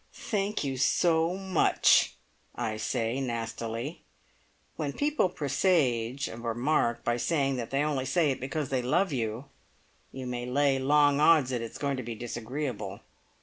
[0.13, 2.15] "Thank you so much,"
[2.55, 4.01] I said nastily.
[4.75, 9.13] (When people presage a remark by saying that they only say it because they love
[9.13, 9.45] you,
[10.11, 13.01] you may lay long odds that it's going to be disagreeable!)